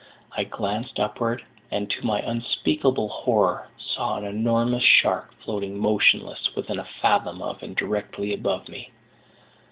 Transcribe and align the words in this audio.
I 0.31 0.45
glanced 0.45 0.99
upward, 0.99 1.45
and, 1.69 1.87
to 1.91 2.03
my 2.03 2.21
unspeakable 2.21 3.07
horror, 3.07 3.67
saw 3.77 4.17
an 4.17 4.23
enormous 4.25 4.81
shark 4.81 5.31
floating 5.43 5.77
motionless 5.77 6.55
within 6.55 6.79
a 6.79 6.87
fathom 7.03 7.39
of 7.43 7.61
and 7.61 7.75
directly 7.75 8.33
above 8.33 8.67
me. 8.67 8.89